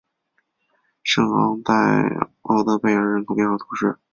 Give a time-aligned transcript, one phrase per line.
[1.03, 1.73] 圣昂代
[2.41, 3.99] 奥德贝尔人口变化图示